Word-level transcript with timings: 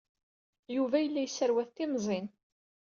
Yuba 0.75 0.97
yella 0.99 1.21
yesserwat 1.23 1.69
timẓin. 1.75 2.27